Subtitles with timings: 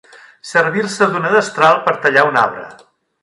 [0.51, 2.65] Servir-se d'una destral per a tallar un arbre.